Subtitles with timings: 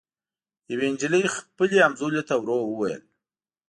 [0.71, 3.01] یوې نجلۍ خپلي همزولي ته ورو ووېل